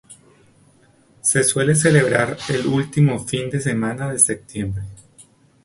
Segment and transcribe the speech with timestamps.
[1.21, 4.83] Se suele celebrar el último fin de semana de septiembre.